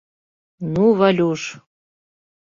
Ну, 0.73 0.83
Валюш!.. 0.99 1.41